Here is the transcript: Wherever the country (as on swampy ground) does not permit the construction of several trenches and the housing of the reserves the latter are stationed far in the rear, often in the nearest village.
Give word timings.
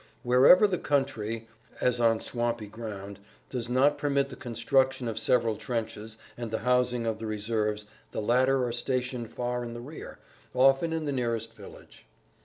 Wherever 0.23 0.65
the 0.65 0.79
country 0.79 1.47
(as 1.79 1.99
on 1.99 2.19
swampy 2.19 2.65
ground) 2.65 3.19
does 3.51 3.69
not 3.69 3.99
permit 3.99 4.29
the 4.29 4.35
construction 4.35 5.07
of 5.07 5.19
several 5.19 5.55
trenches 5.57 6.17
and 6.35 6.49
the 6.49 6.57
housing 6.57 7.05
of 7.05 7.19
the 7.19 7.27
reserves 7.27 7.85
the 8.09 8.19
latter 8.19 8.65
are 8.65 8.71
stationed 8.71 9.31
far 9.31 9.63
in 9.63 9.75
the 9.75 9.79
rear, 9.79 10.17
often 10.55 10.91
in 10.91 11.05
the 11.05 11.11
nearest 11.11 11.53
village. 11.53 12.07